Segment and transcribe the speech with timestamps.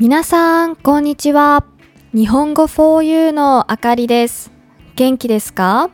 [0.00, 1.64] 皆さん、こんにちは。
[2.12, 4.50] 日本語 for you のあかりです。
[4.96, 5.88] 元気ですか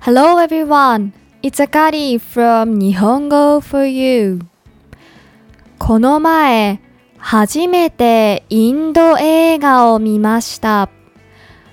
[0.00, 1.12] ?Hello everyone.
[1.40, 4.40] It's Akari from 日本語 for you.
[5.78, 6.80] この前、
[7.16, 10.90] 初めてインド映画を見ました。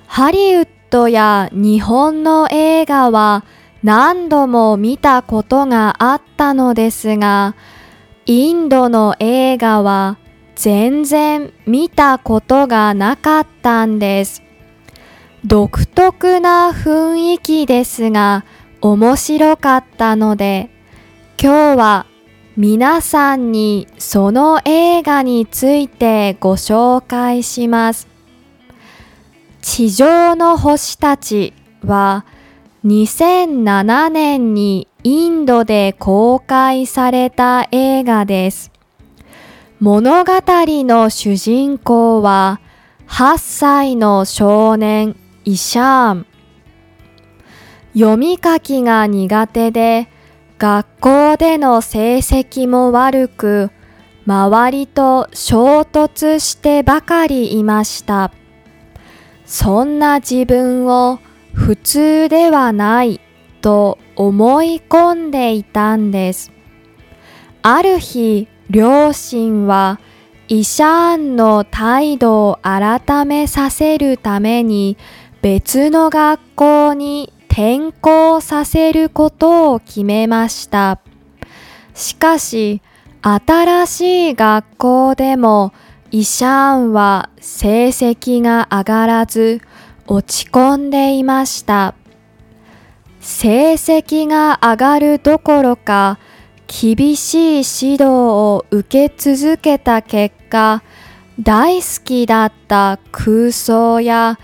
[0.06, 3.46] ハリウッドや日本の映画は
[3.82, 7.56] 何度も見たことがあったのですが、
[8.28, 10.20] インドの映画は
[10.56, 14.44] 全然見たことがなかったんです。
[15.46, 18.46] 独特な雰囲気ですが
[18.82, 20.70] 面白かったので、
[21.42, 22.06] 今日は
[22.58, 28.08] 皆さんにその映画についてご紹介します。
[29.62, 32.26] 地上の星たちは
[32.86, 38.72] 2007年にインドで公開された映画です。
[39.82, 42.62] 物語の主人公は
[43.08, 46.26] 8歳の少年イシャーン。
[47.94, 50.08] 読み書きが苦手で
[50.60, 53.72] 学校での成績も悪く
[54.28, 58.32] 周りと衝突してばかりいました。
[59.48, 61.18] そんな自分を
[61.54, 63.20] 普通ではない
[63.62, 66.52] と思い込んでいたんです。
[67.64, 70.00] ある日、両親は
[70.48, 74.98] イシャーンの態度を改めさせるために
[75.42, 81.02] 別の学校に転校させることを決めました。
[81.94, 82.82] しかし、
[83.22, 85.74] 新しい学校でも
[86.10, 89.60] イシャーンは成績が上がらず
[90.08, 91.94] 落ち込んでいました。
[93.20, 96.20] 成績が上がるどころか
[96.68, 100.84] 厳しい指導を受け続けた結果
[101.40, 104.38] 大好きだった空想や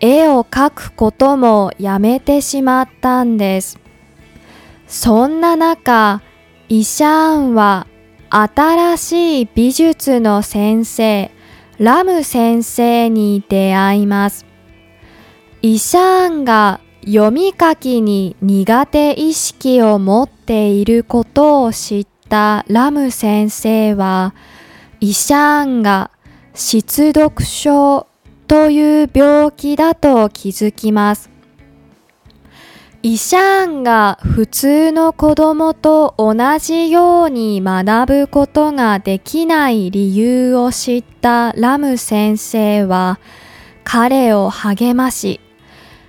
[0.00, 3.78] 絵を描くこともやめてしまったんです。
[4.86, 6.22] そんな中、
[6.68, 7.86] イシャーンは
[8.30, 11.30] 新しい美術の先生、
[11.78, 14.44] ラム先生に出会います。
[15.62, 24.34] イシャーンが読み書きに苦手意識を持っていることを知ったラム先生は、
[25.00, 26.10] イシャーンが
[26.54, 28.06] 失読症
[28.46, 31.30] という病気だと気づきます。
[33.02, 43.18] イシャーンが普通の子供と同じように学ぶことができない理由を知ったラム先生は
[43.84, 45.38] 彼を励まし、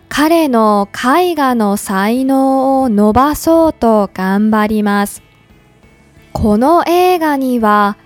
[0.10, 5.24] 彼の絵画の才能を伸ばそうと頑張ります。
[6.34, 7.98] この映画には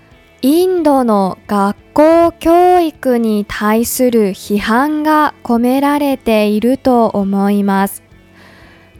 [0.42, 8.02] インドの学校教育に対する批判が込められていると思います。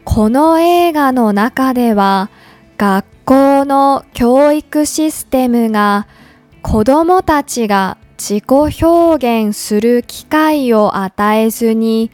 [0.03, 2.29] この映画の中では
[2.77, 6.07] 学校の教育システムが
[6.61, 12.11] 子供たちが自己表現する機会を与えずに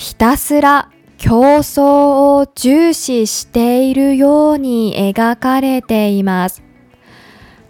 [0.00, 0.88] ひたすら
[1.18, 6.62] 競争を重視しているように描かれています。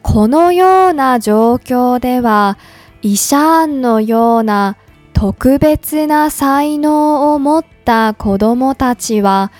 [0.03, 2.57] このような状況では
[3.03, 4.77] イシャーンのような
[5.13, 9.51] 特別な才能を持った子供たちは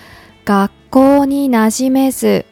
[0.45, 2.45] 学校に馴染めず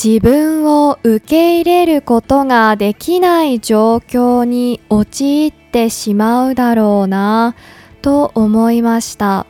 [0.00, 7.56] 自分を受け入れることができない状況に陥ってしまうだろうな
[8.00, 9.44] と思いました。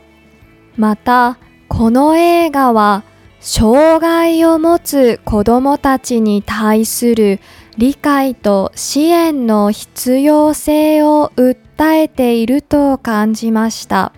[0.77, 3.03] またこの映画は
[3.39, 7.39] 障害を持つ子供たちに対する
[7.77, 14.13] 理解と支援の必要性を訴えていると感じました。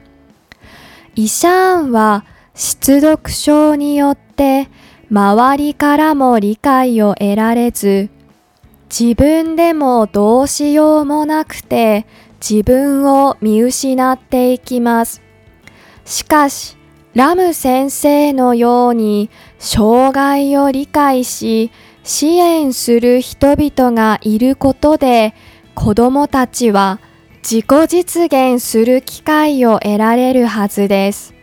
[1.15, 2.23] イシャーンは
[2.55, 4.69] 失読症によって
[5.11, 8.09] 周りからも理解を得られず
[8.89, 12.05] 自分でもどうしようもなくて
[12.39, 15.28] 自分を見失っていきます。
[16.09, 16.75] しかし
[17.13, 19.29] ラム先生のように
[19.59, 21.71] 障害を理解し
[22.03, 25.35] 支援する人々がいることで
[25.75, 26.99] 子供たちは
[27.43, 31.35] 自己実現する機会を得られるはずです。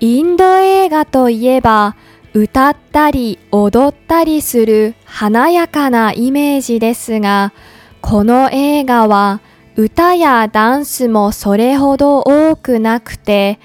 [0.00, 1.94] インド映画といえば
[2.34, 7.52] 歌ったり踊ったりする華やかなイメージですが
[8.00, 9.40] この映画は
[9.80, 13.58] 歌やダンスもそれほど多くなくて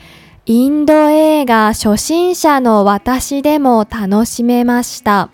[0.45, 5.29] インド映画初心者の私でも楽しめました。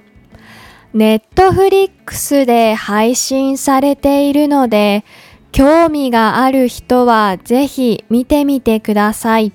[0.95, 5.05] ネットフリックスで配信されているので、
[5.51, 9.53] 興味がある人はぜひ見てみてください。